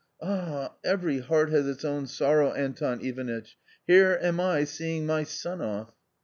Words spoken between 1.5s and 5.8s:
has its own sorrow, Anton Ivanitch, here am I seeing my son